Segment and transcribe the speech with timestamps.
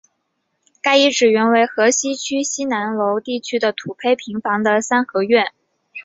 [0.81, 5.51] 该遗址原为河西区西南楼地区的土坯平房的三合院。